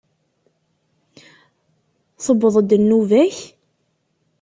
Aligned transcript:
Tewweḍ-d 2.23 2.71
nnuba-k? 2.81 3.37